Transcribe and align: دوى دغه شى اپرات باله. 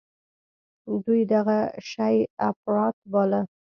دوى 1.03 1.21
دغه 1.33 1.59
شى 1.91 2.13
اپرات 2.49 2.95
باله. 3.11 3.41